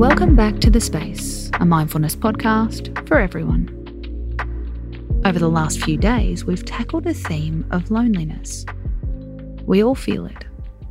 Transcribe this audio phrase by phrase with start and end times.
[0.00, 3.68] Welcome back to The Space, a mindfulness podcast for everyone.
[5.26, 8.64] Over the last few days, we've tackled the theme of loneliness.
[9.66, 10.46] We all feel it,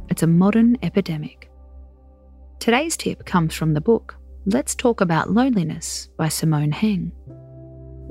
[0.09, 1.49] it's a modern epidemic.
[2.59, 7.11] Today's tip comes from the book Let's Talk About Loneliness by Simone Heng.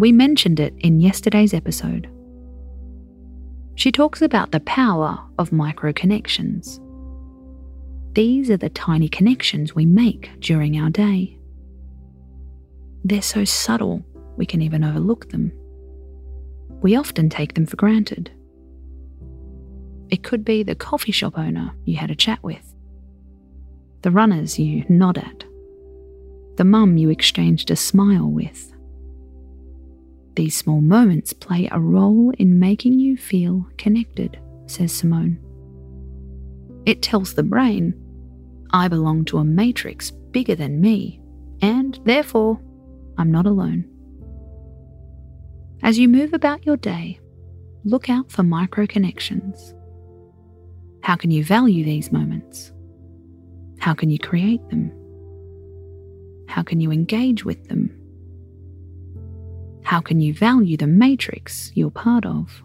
[0.01, 2.11] We mentioned it in yesterday's episode.
[3.77, 6.80] She talks about the power of micro connections.
[8.19, 11.38] These are the tiny connections we make during our day.
[13.05, 14.05] They're so subtle,
[14.37, 15.52] we can even overlook them.
[16.83, 18.33] We often take them for granted.
[20.10, 22.74] It could be the coffee shop owner you had a chat with,
[24.02, 25.45] the runners you nod at,
[26.57, 28.73] the mum you exchanged a smile with.
[30.35, 35.38] These small moments play a role in making you feel connected, says Simone.
[36.85, 37.95] It tells the brain,
[38.71, 41.21] I belong to a matrix bigger than me,
[41.63, 42.61] and therefore,
[43.16, 43.88] I'm not alone.
[45.83, 47.19] As you move about your day,
[47.85, 49.75] look out for micro connections.
[51.02, 52.73] How can you value these moments?
[53.79, 54.93] How can you create them?
[56.49, 57.95] How can you engage with them?
[59.82, 62.63] How can you value the matrix you're part of?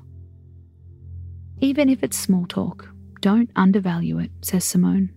[1.62, 2.90] Even if it's small talk,
[3.22, 5.14] don't undervalue it, says Simone.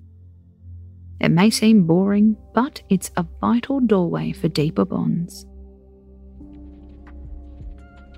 [1.20, 5.47] It may seem boring, but it's a vital doorway for deeper bonds.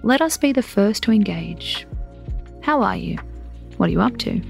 [0.02, 1.86] Let us be the first to engage.
[2.62, 3.18] How are you?
[3.76, 4.40] What are you up to?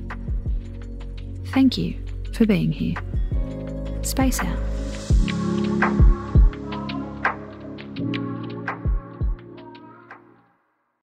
[1.46, 1.94] Thank you
[2.32, 2.96] for being here.
[4.02, 6.17] Space out.